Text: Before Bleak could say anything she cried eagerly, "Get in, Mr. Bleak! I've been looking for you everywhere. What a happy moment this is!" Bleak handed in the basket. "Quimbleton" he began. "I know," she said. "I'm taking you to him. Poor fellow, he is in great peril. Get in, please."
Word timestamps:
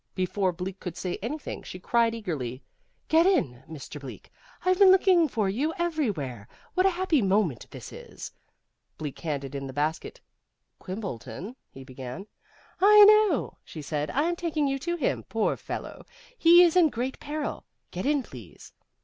Before 0.15 0.51
Bleak 0.51 0.79
could 0.79 0.97
say 0.97 1.19
anything 1.21 1.61
she 1.61 1.77
cried 1.77 2.15
eagerly, 2.15 2.63
"Get 3.07 3.27
in, 3.27 3.61
Mr. 3.69 3.99
Bleak! 4.01 4.31
I've 4.65 4.79
been 4.79 4.89
looking 4.89 5.27
for 5.27 5.47
you 5.47 5.75
everywhere. 5.77 6.47
What 6.73 6.87
a 6.87 6.97
happy 6.97 7.21
moment 7.21 7.67
this 7.69 7.93
is!" 7.93 8.31
Bleak 8.97 9.19
handed 9.19 9.53
in 9.53 9.67
the 9.67 9.73
basket. 9.73 10.19
"Quimbleton" 10.79 11.55
he 11.75 11.83
began. 11.83 12.25
"I 12.79 13.05
know," 13.05 13.59
she 13.63 13.83
said. 13.83 14.09
"I'm 14.09 14.35
taking 14.35 14.67
you 14.67 14.79
to 14.79 14.95
him. 14.95 15.21
Poor 15.21 15.55
fellow, 15.55 16.03
he 16.35 16.63
is 16.63 16.75
in 16.75 16.89
great 16.89 17.19
peril. 17.19 17.67
Get 17.91 18.07
in, 18.07 18.23
please." 18.23 18.73